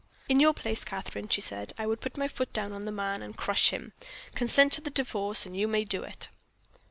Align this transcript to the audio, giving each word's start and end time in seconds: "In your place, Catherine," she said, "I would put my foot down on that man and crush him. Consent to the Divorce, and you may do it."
"In 0.27 0.39
your 0.39 0.55
place, 0.55 0.83
Catherine," 0.83 1.29
she 1.29 1.41
said, 1.41 1.73
"I 1.77 1.85
would 1.85 2.01
put 2.01 2.17
my 2.17 2.27
foot 2.27 2.51
down 2.51 2.71
on 2.73 2.85
that 2.85 2.91
man 2.91 3.21
and 3.21 3.37
crush 3.37 3.69
him. 3.69 3.93
Consent 4.33 4.73
to 4.73 4.81
the 4.81 4.89
Divorce, 4.89 5.45
and 5.45 5.55
you 5.55 5.67
may 5.67 5.83
do 5.85 6.01
it." 6.01 6.27